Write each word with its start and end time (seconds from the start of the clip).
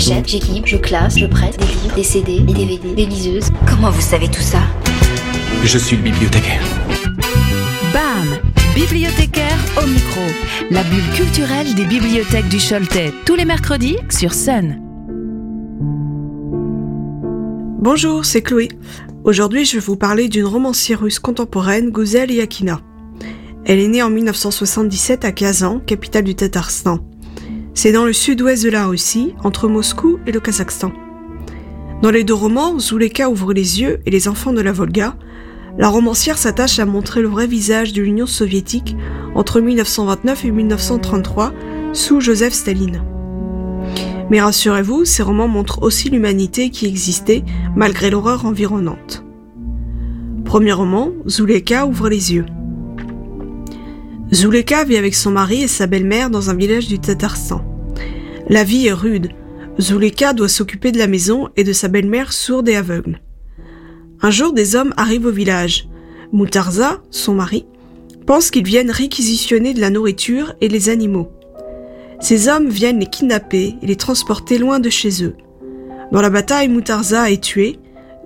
J'achète, 0.00 0.28
j'équipe, 0.28 0.66
je 0.66 0.78
classe, 0.78 1.18
je 1.18 1.26
prête 1.26 1.58
des 1.58 1.66
livres, 1.66 1.94
des 1.94 2.02
CD, 2.02 2.40
des 2.40 2.54
DVD, 2.54 2.94
des 2.94 3.04
liseuses. 3.04 3.50
Comment 3.68 3.90
vous 3.90 4.00
savez 4.00 4.28
tout 4.28 4.40
ça? 4.40 4.62
Je 5.62 5.76
suis 5.76 5.94
le 5.94 6.04
bibliothécaire. 6.04 6.62
BAM 7.92 8.38
Bibliothécaire 8.74 9.58
au 9.76 9.86
micro. 9.86 10.22
La 10.70 10.84
bulle 10.84 11.04
culturelle 11.14 11.74
des 11.74 11.84
bibliothèques 11.84 12.48
du 12.48 12.56
Choletais. 12.56 13.12
Tous 13.26 13.34
les 13.34 13.44
mercredis 13.44 13.98
sur 14.08 14.32
Sun. 14.32 14.80
Bonjour, 17.82 18.24
c'est 18.24 18.40
Chloé. 18.40 18.68
Aujourd'hui, 19.24 19.66
je 19.66 19.74
vais 19.74 19.84
vous 19.84 19.96
parler 19.96 20.28
d'une 20.28 20.46
romancière 20.46 21.00
russe 21.00 21.18
contemporaine, 21.18 21.90
Guzel 21.90 22.30
Yakina. 22.30 22.80
Elle 23.66 23.80
est 23.80 23.88
née 23.88 24.02
en 24.02 24.08
1977 24.08 25.26
à 25.26 25.32
Kazan, 25.32 25.78
capitale 25.80 26.24
du 26.24 26.34
Tatarstan. 26.34 27.00
C'est 27.74 27.92
dans 27.92 28.04
le 28.04 28.12
sud-ouest 28.12 28.64
de 28.64 28.70
la 28.70 28.86
Russie, 28.86 29.34
entre 29.44 29.68
Moscou 29.68 30.18
et 30.26 30.32
le 30.32 30.40
Kazakhstan. 30.40 30.92
Dans 32.02 32.10
les 32.10 32.24
deux 32.24 32.34
romans, 32.34 32.78
Zuleka 32.78 33.28
ouvre 33.30 33.52
les 33.52 33.80
yeux 33.80 34.00
et 34.06 34.10
les 34.10 34.28
enfants 34.28 34.52
de 34.52 34.60
la 34.60 34.72
Volga, 34.72 35.16
la 35.78 35.88
romancière 35.88 36.36
s'attache 36.36 36.78
à 36.78 36.86
montrer 36.86 37.22
le 37.22 37.28
vrai 37.28 37.46
visage 37.46 37.92
de 37.92 38.02
l'Union 38.02 38.26
soviétique 38.26 38.96
entre 39.34 39.60
1929 39.60 40.44
et 40.44 40.50
1933 40.50 41.52
sous 41.92 42.20
Joseph 42.20 42.52
Staline. 42.52 43.02
Mais 44.30 44.40
rassurez-vous, 44.40 45.04
ces 45.04 45.22
romans 45.22 45.48
montrent 45.48 45.82
aussi 45.82 46.10
l'humanité 46.10 46.70
qui 46.70 46.86
existait 46.86 47.44
malgré 47.76 48.10
l'horreur 48.10 48.46
environnante. 48.46 49.24
Premier 50.44 50.72
roman, 50.72 51.10
Zuleka 51.28 51.86
ouvre 51.86 52.08
les 52.08 52.34
yeux. 52.34 52.46
Zuleka 54.32 54.84
vit 54.84 54.96
avec 54.96 55.16
son 55.16 55.32
mari 55.32 55.64
et 55.64 55.68
sa 55.68 55.88
belle-mère 55.88 56.30
dans 56.30 56.50
un 56.50 56.54
village 56.54 56.86
du 56.86 57.00
Tatarstan. 57.00 57.64
La 58.48 58.62
vie 58.62 58.86
est 58.86 58.92
rude. 58.92 59.30
Zuleka 59.80 60.34
doit 60.34 60.48
s'occuper 60.48 60.92
de 60.92 60.98
la 60.98 61.08
maison 61.08 61.48
et 61.56 61.64
de 61.64 61.72
sa 61.72 61.88
belle-mère 61.88 62.32
sourde 62.32 62.68
et 62.68 62.76
aveugle. 62.76 63.20
Un 64.22 64.30
jour, 64.30 64.52
des 64.52 64.76
hommes 64.76 64.94
arrivent 64.96 65.26
au 65.26 65.32
village. 65.32 65.88
Moutarza, 66.32 67.02
son 67.10 67.34
mari, 67.34 67.66
pense 68.24 68.52
qu'ils 68.52 68.66
viennent 68.66 68.92
réquisitionner 68.92 69.74
de 69.74 69.80
la 69.80 69.90
nourriture 69.90 70.54
et 70.60 70.68
les 70.68 70.90
animaux. 70.90 71.32
Ces 72.20 72.46
hommes 72.48 72.68
viennent 72.68 73.00
les 73.00 73.06
kidnapper 73.06 73.74
et 73.82 73.86
les 73.86 73.96
transporter 73.96 74.58
loin 74.58 74.78
de 74.78 74.90
chez 74.90 75.24
eux. 75.24 75.34
Dans 76.12 76.20
la 76.20 76.30
bataille, 76.30 76.68
Moutarza 76.68 77.32
est 77.32 77.42
tué. 77.42 77.80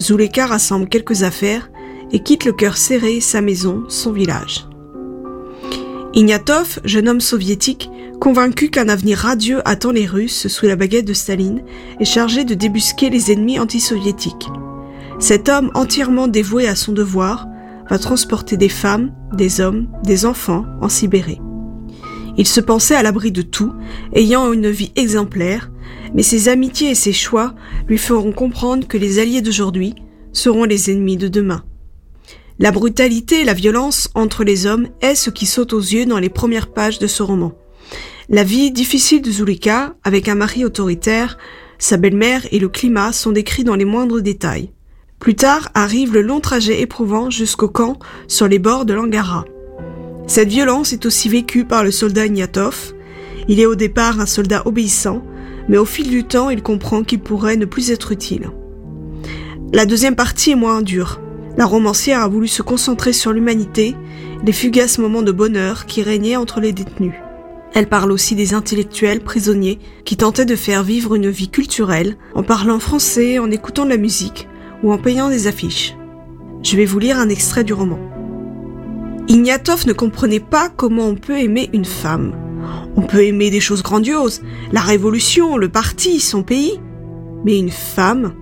Zuleka 0.00 0.46
rassemble 0.46 0.88
quelques 0.88 1.24
affaires 1.24 1.70
et 2.10 2.20
quitte 2.20 2.46
le 2.46 2.52
cœur 2.52 2.78
serré 2.78 3.20
sa 3.20 3.42
maison, 3.42 3.82
son 3.88 4.12
village. 4.12 4.69
Ignatov, 6.12 6.80
jeune 6.84 7.08
homme 7.08 7.20
soviétique, 7.20 7.88
convaincu 8.20 8.68
qu'un 8.68 8.88
avenir 8.88 9.18
radieux 9.18 9.60
attend 9.64 9.92
les 9.92 10.06
Russes 10.06 10.48
sous 10.48 10.66
la 10.66 10.74
baguette 10.74 11.06
de 11.06 11.12
Staline, 11.12 11.62
est 12.00 12.04
chargé 12.04 12.44
de 12.44 12.54
débusquer 12.54 13.10
les 13.10 13.30
ennemis 13.30 13.60
antisoviétiques. 13.60 14.48
Cet 15.20 15.48
homme 15.48 15.70
entièrement 15.74 16.26
dévoué 16.26 16.66
à 16.66 16.74
son 16.74 16.92
devoir 16.92 17.46
va 17.88 17.98
transporter 17.98 18.56
des 18.56 18.68
femmes, 18.68 19.12
des 19.34 19.60
hommes, 19.60 19.86
des 20.02 20.26
enfants 20.26 20.64
en 20.80 20.88
Sibérie. 20.88 21.40
Il 22.36 22.46
se 22.46 22.60
pensait 22.60 22.96
à 22.96 23.04
l'abri 23.04 23.30
de 23.30 23.42
tout, 23.42 23.72
ayant 24.12 24.52
une 24.52 24.70
vie 24.70 24.92
exemplaire, 24.96 25.70
mais 26.14 26.22
ses 26.24 26.48
amitiés 26.48 26.90
et 26.90 26.94
ses 26.96 27.12
choix 27.12 27.54
lui 27.86 27.98
feront 27.98 28.32
comprendre 28.32 28.88
que 28.88 28.98
les 28.98 29.20
alliés 29.20 29.42
d'aujourd'hui 29.42 29.94
seront 30.32 30.64
les 30.64 30.90
ennemis 30.90 31.16
de 31.16 31.28
demain. 31.28 31.62
La 32.62 32.72
brutalité 32.72 33.40
et 33.40 33.44
la 33.44 33.54
violence 33.54 34.10
entre 34.14 34.44
les 34.44 34.66
hommes 34.66 34.88
est 35.00 35.14
ce 35.14 35.30
qui 35.30 35.46
saute 35.46 35.72
aux 35.72 35.80
yeux 35.80 36.04
dans 36.04 36.18
les 36.18 36.28
premières 36.28 36.70
pages 36.70 36.98
de 36.98 37.06
ce 37.06 37.22
roman. 37.22 37.52
La 38.28 38.44
vie 38.44 38.70
difficile 38.70 39.22
de 39.22 39.30
Zulika, 39.30 39.94
avec 40.04 40.28
un 40.28 40.34
mari 40.34 40.66
autoritaire, 40.66 41.38
sa 41.78 41.96
belle-mère 41.96 42.42
et 42.52 42.58
le 42.58 42.68
climat 42.68 43.14
sont 43.14 43.32
décrits 43.32 43.64
dans 43.64 43.76
les 43.76 43.86
moindres 43.86 44.20
détails. 44.20 44.72
Plus 45.18 45.36
tard 45.36 45.70
arrive 45.72 46.12
le 46.12 46.20
long 46.20 46.40
trajet 46.40 46.82
éprouvant 46.82 47.30
jusqu'au 47.30 47.68
camp 47.68 47.98
sur 48.28 48.46
les 48.46 48.58
bords 48.58 48.84
de 48.84 48.92
l'Angara. 48.92 49.46
Cette 50.26 50.50
violence 50.50 50.92
est 50.92 51.06
aussi 51.06 51.30
vécue 51.30 51.64
par 51.64 51.82
le 51.82 51.90
soldat 51.90 52.26
Ignatov. 52.26 52.92
Il 53.48 53.58
est 53.58 53.64
au 53.64 53.74
départ 53.74 54.20
un 54.20 54.26
soldat 54.26 54.66
obéissant, 54.66 55.24
mais 55.70 55.78
au 55.78 55.86
fil 55.86 56.10
du 56.10 56.24
temps 56.24 56.50
il 56.50 56.62
comprend 56.62 57.04
qu'il 57.04 57.20
pourrait 57.20 57.56
ne 57.56 57.64
plus 57.64 57.90
être 57.90 58.12
utile. 58.12 58.50
La 59.72 59.86
deuxième 59.86 60.14
partie 60.14 60.50
est 60.50 60.56
moins 60.56 60.82
dure. 60.82 61.22
La 61.56 61.66
romancière 61.66 62.22
a 62.22 62.28
voulu 62.28 62.48
se 62.48 62.62
concentrer 62.62 63.12
sur 63.12 63.32
l'humanité, 63.32 63.96
les 64.44 64.52
fugaces 64.52 64.98
moments 64.98 65.22
de 65.22 65.32
bonheur 65.32 65.86
qui 65.86 66.02
régnaient 66.02 66.36
entre 66.36 66.60
les 66.60 66.72
détenus. 66.72 67.14
Elle 67.72 67.88
parle 67.88 68.10
aussi 68.10 68.34
des 68.34 68.54
intellectuels 68.54 69.20
prisonniers 69.20 69.78
qui 70.04 70.16
tentaient 70.16 70.44
de 70.44 70.56
faire 70.56 70.82
vivre 70.82 71.14
une 71.14 71.30
vie 71.30 71.50
culturelle 71.50 72.16
en 72.34 72.42
parlant 72.42 72.80
français, 72.80 73.38
en 73.38 73.50
écoutant 73.50 73.84
de 73.84 73.90
la 73.90 73.96
musique 73.96 74.48
ou 74.82 74.92
en 74.92 74.98
payant 74.98 75.28
des 75.28 75.46
affiches. 75.46 75.94
Je 76.62 76.76
vais 76.76 76.84
vous 76.84 76.98
lire 76.98 77.18
un 77.18 77.28
extrait 77.28 77.64
du 77.64 77.72
roman. 77.72 77.98
Ignatov 79.28 79.86
ne 79.86 79.92
comprenait 79.92 80.40
pas 80.40 80.68
comment 80.68 81.06
on 81.06 81.14
peut 81.14 81.38
aimer 81.38 81.70
une 81.72 81.84
femme. 81.84 82.34
On 82.96 83.02
peut 83.02 83.24
aimer 83.24 83.50
des 83.50 83.60
choses 83.60 83.82
grandioses, 83.82 84.42
la 84.72 84.80
révolution, 84.80 85.56
le 85.56 85.68
parti, 85.68 86.20
son 86.20 86.42
pays. 86.42 86.80
Mais 87.44 87.58
une 87.58 87.70
femme 87.70 88.34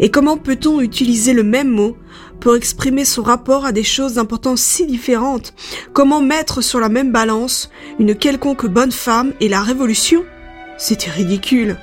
Et 0.00 0.10
comment 0.10 0.36
peut-on 0.36 0.80
utiliser 0.80 1.32
le 1.32 1.42
même 1.42 1.70
mot 1.70 1.96
pour 2.40 2.54
exprimer 2.54 3.04
son 3.04 3.22
rapport 3.22 3.64
à 3.64 3.72
des 3.72 3.82
choses 3.82 4.14
d'importance 4.14 4.60
si 4.60 4.86
différentes? 4.86 5.54
Comment 5.92 6.20
mettre 6.20 6.62
sur 6.62 6.80
la 6.80 6.88
même 6.88 7.12
balance 7.12 7.70
une 7.98 8.14
quelconque 8.14 8.66
bonne 8.66 8.92
femme 8.92 9.32
et 9.40 9.48
la 9.48 9.60
révolution? 9.60 10.24
C'était 10.78 11.10
ridicule. 11.10 11.76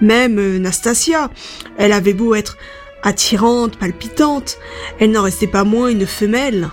Même 0.00 0.38
euh, 0.38 0.58
Nastasia, 0.58 1.30
elle 1.76 1.92
avait 1.92 2.12
beau 2.12 2.34
être 2.34 2.56
attirante, 3.02 3.76
palpitante, 3.76 4.58
elle 4.98 5.10
n'en 5.10 5.22
restait 5.22 5.46
pas 5.46 5.64
moins 5.64 5.88
une 5.88 6.06
femelle. 6.06 6.70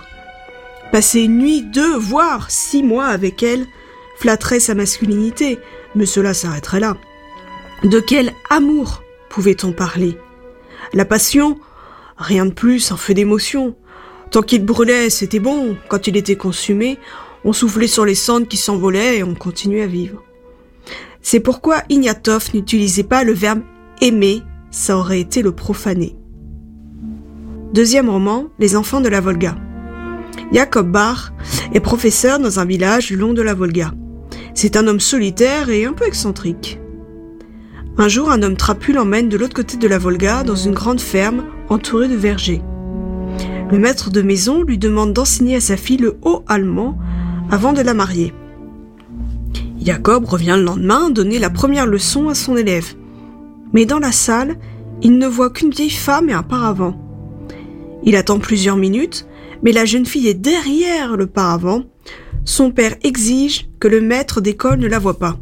Passer 0.92 1.20
une 1.22 1.38
nuit, 1.38 1.62
deux, 1.62 1.96
voire 1.96 2.50
six 2.50 2.82
mois 2.82 3.06
avec 3.06 3.42
elle 3.42 3.66
flatterait 4.16 4.60
sa 4.60 4.74
masculinité, 4.74 5.58
mais 5.94 6.06
cela 6.06 6.34
s'arrêterait 6.34 6.80
là. 6.80 6.96
De 7.82 8.00
quel 8.00 8.32
amour 8.50 9.02
pouvait-on 9.28 9.72
parler? 9.72 10.18
La 10.92 11.04
passion, 11.04 11.58
Rien 12.20 12.44
de 12.44 12.52
plus, 12.52 12.92
un 12.92 12.98
feu 12.98 13.14
d'émotion. 13.14 13.74
Tant 14.30 14.42
qu'il 14.42 14.64
brûlait, 14.64 15.08
c'était 15.08 15.38
bon. 15.38 15.76
Quand 15.88 16.06
il 16.06 16.18
était 16.18 16.36
consumé, 16.36 16.98
on 17.44 17.54
soufflait 17.54 17.86
sur 17.86 18.04
les 18.04 18.14
cendres 18.14 18.46
qui 18.46 18.58
s'envolaient 18.58 19.18
et 19.18 19.24
on 19.24 19.34
continuait 19.34 19.82
à 19.82 19.86
vivre. 19.86 20.22
C'est 21.22 21.40
pourquoi 21.40 21.82
Ignatov 21.88 22.50
n'utilisait 22.52 23.04
pas 23.04 23.24
le 23.24 23.32
verbe 23.32 23.62
aimer, 24.02 24.42
ça 24.70 24.98
aurait 24.98 25.20
été 25.20 25.40
le 25.40 25.52
profaner. 25.52 26.14
Deuxième 27.72 28.10
roman, 28.10 28.48
Les 28.58 28.76
enfants 28.76 29.00
de 29.00 29.08
la 29.08 29.20
Volga. 29.20 29.56
Jacob 30.52 30.90
Bach 30.90 31.32
est 31.72 31.80
professeur 31.80 32.38
dans 32.38 32.60
un 32.60 32.64
village 32.66 33.06
du 33.06 33.16
long 33.16 33.32
de 33.32 33.42
la 33.42 33.54
Volga. 33.54 33.92
C'est 34.54 34.76
un 34.76 34.86
homme 34.86 35.00
solitaire 35.00 35.70
et 35.70 35.86
un 35.86 35.92
peu 35.94 36.06
excentrique. 36.06 36.79
Un 37.98 38.08
jour, 38.08 38.30
un 38.30 38.42
homme 38.42 38.56
trapu 38.56 38.92
l'emmène 38.92 39.28
de 39.28 39.36
l'autre 39.36 39.54
côté 39.54 39.76
de 39.76 39.88
la 39.88 39.98
Volga 39.98 40.42
dans 40.42 40.54
une 40.54 40.72
grande 40.72 41.00
ferme 41.00 41.44
entourée 41.68 42.08
de 42.08 42.14
vergers. 42.14 42.62
Le 43.70 43.78
maître 43.78 44.10
de 44.10 44.22
maison 44.22 44.62
lui 44.62 44.78
demande 44.78 45.12
d'enseigner 45.12 45.56
à 45.56 45.60
sa 45.60 45.76
fille 45.76 45.98
le 45.98 46.16
haut 46.22 46.42
allemand 46.46 46.98
avant 47.50 47.72
de 47.72 47.82
la 47.82 47.94
marier. 47.94 48.32
Jacob 49.80 50.24
revient 50.24 50.54
le 50.56 50.64
lendemain 50.64 51.10
donner 51.10 51.38
la 51.38 51.50
première 51.50 51.86
leçon 51.86 52.28
à 52.28 52.34
son 52.34 52.56
élève. 52.56 52.94
Mais 53.72 53.86
dans 53.86 53.98
la 53.98 54.12
salle, 54.12 54.56
il 55.02 55.18
ne 55.18 55.26
voit 55.26 55.50
qu'une 55.50 55.70
vieille 55.70 55.90
femme 55.90 56.28
et 56.30 56.34
un 56.34 56.42
paravent. 56.42 56.96
Il 58.02 58.16
attend 58.16 58.38
plusieurs 58.38 58.76
minutes, 58.76 59.26
mais 59.62 59.72
la 59.72 59.84
jeune 59.84 60.06
fille 60.06 60.28
est 60.28 60.34
derrière 60.34 61.16
le 61.16 61.26
paravent. 61.26 61.82
Son 62.44 62.70
père 62.70 62.96
exige 63.02 63.68
que 63.78 63.88
le 63.88 64.00
maître 64.00 64.40
d'école 64.40 64.78
ne 64.78 64.88
la 64.88 64.98
voie 64.98 65.18
pas. 65.18 65.38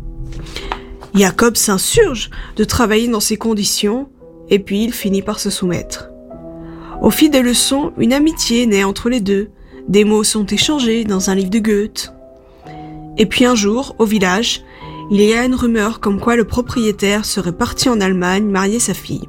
Jacob 1.15 1.57
s'insurge 1.57 2.31
de 2.57 2.65
travailler 2.65 3.09
dans 3.09 3.21
ces 3.21 3.37
conditions, 3.37 4.09
et 4.51 4.59
puis 4.59 4.85
il 4.85 4.93
finit 4.93 5.23
par 5.23 5.41
se 5.41 5.51
soumettre. 5.51 6.11
Au 7.01 7.11
fil 7.11 7.31
des 7.31 7.43
leçons, 7.43 7.93
une 7.99 8.13
amitié 8.13 8.67
naît 8.67 8.85
entre 8.85 9.09
les 9.09 9.21
deux, 9.21 9.51
des 9.89 10.05
mots 10.05 10.25
sont 10.25 10.47
échangés 10.47 11.05
dans 11.05 11.31
un 11.31 11.35
livre 11.35 11.51
de 11.51 11.59
Goethe. 11.61 12.13
Et 13.17 13.27
puis 13.27 13.45
un 13.45 13.55
jour, 13.55 13.95
au 13.99 14.05
village, 14.05 14.63
il 15.11 15.23
y 15.23 15.33
a 15.33 15.45
une 15.45 15.55
rumeur 15.55 16.01
comme 16.01 16.21
quoi 16.21 16.37
le 16.37 16.45
propriétaire 16.45 17.25
serait 17.25 17.53
parti 17.53 17.89
en 17.89 18.01
Allemagne 18.01 18.45
marier 18.45 18.79
sa 18.79 18.95
fille. 18.95 19.29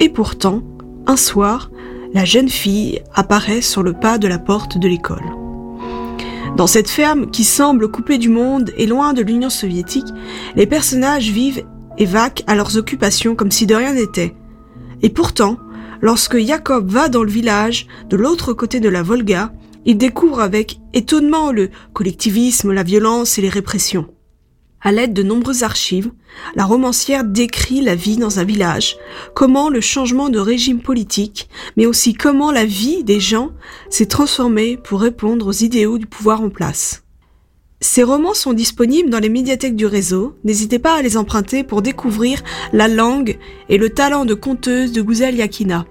Et 0.00 0.08
pourtant, 0.08 0.62
un 1.06 1.16
soir, 1.16 1.70
la 2.14 2.24
jeune 2.24 2.48
fille 2.48 3.02
apparaît 3.14 3.60
sur 3.60 3.82
le 3.82 3.92
pas 3.92 4.18
de 4.18 4.28
la 4.28 4.38
porte 4.38 4.78
de 4.78 4.88
l'école. 4.88 5.43
Dans 6.56 6.68
cette 6.68 6.88
ferme 6.88 7.30
qui 7.32 7.42
semble 7.42 7.90
coupée 7.90 8.16
du 8.16 8.28
monde 8.28 8.72
et 8.76 8.86
loin 8.86 9.12
de 9.12 9.22
l'Union 9.22 9.50
soviétique, 9.50 10.06
les 10.54 10.66
personnages 10.66 11.30
vivent 11.30 11.64
et 11.98 12.04
vaquent 12.04 12.44
à 12.46 12.54
leurs 12.54 12.76
occupations 12.76 13.34
comme 13.34 13.50
si 13.50 13.66
de 13.66 13.74
rien 13.74 13.94
n'était. 13.94 14.36
Et 15.02 15.10
pourtant, 15.10 15.58
lorsque 16.00 16.38
Jacob 16.38 16.88
va 16.88 17.08
dans 17.08 17.24
le 17.24 17.30
village, 17.30 17.88
de 18.08 18.16
l'autre 18.16 18.52
côté 18.52 18.78
de 18.78 18.88
la 18.88 19.02
Volga, 19.02 19.52
il 19.84 19.98
découvre 19.98 20.40
avec 20.40 20.78
étonnement 20.92 21.50
le 21.50 21.70
collectivisme, 21.92 22.72
la 22.72 22.84
violence 22.84 23.36
et 23.36 23.42
les 23.42 23.48
répressions. 23.48 24.06
À 24.86 24.92
l'aide 24.92 25.14
de 25.14 25.22
nombreuses 25.22 25.62
archives, 25.62 26.12
la 26.56 26.66
romancière 26.66 27.24
décrit 27.24 27.80
la 27.80 27.94
vie 27.94 28.18
dans 28.18 28.38
un 28.38 28.44
village, 28.44 28.98
comment 29.34 29.70
le 29.70 29.80
changement 29.80 30.28
de 30.28 30.38
régime 30.38 30.82
politique, 30.82 31.48
mais 31.78 31.86
aussi 31.86 32.12
comment 32.12 32.52
la 32.52 32.66
vie 32.66 33.02
des 33.02 33.18
gens 33.18 33.52
s'est 33.88 34.04
transformée 34.04 34.76
pour 34.76 35.00
répondre 35.00 35.46
aux 35.46 35.52
idéaux 35.52 35.96
du 35.96 36.06
pouvoir 36.06 36.42
en 36.42 36.50
place. 36.50 37.02
Ces 37.80 38.02
romans 38.02 38.34
sont 38.34 38.52
disponibles 38.52 39.08
dans 39.08 39.20
les 39.20 39.30
médiathèques 39.30 39.74
du 39.74 39.86
réseau, 39.86 40.36
n'hésitez 40.44 40.78
pas 40.78 40.96
à 40.96 41.02
les 41.02 41.16
emprunter 41.16 41.64
pour 41.64 41.80
découvrir 41.80 42.42
la 42.74 42.86
langue 42.86 43.38
et 43.70 43.78
le 43.78 43.88
talent 43.88 44.26
de 44.26 44.34
conteuse 44.34 44.92
de 44.92 45.00
Gouzel 45.00 45.36
Yakina. 45.36 45.86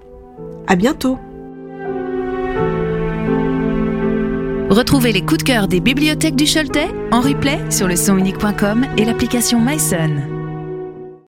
À 0.68 0.76
bientôt! 0.76 1.18
Retrouvez 4.74 5.12
les 5.12 5.22
coups 5.22 5.38
de 5.38 5.44
cœur 5.44 5.68
des 5.68 5.78
bibliothèques 5.78 6.34
du 6.34 6.46
Choletais 6.46 6.88
en 7.12 7.20
replay 7.20 7.60
sur 7.70 7.86
le 7.86 7.94
sonunique.com 7.94 8.84
et 8.98 9.04
l'application 9.04 9.60
MySun. 9.60 10.33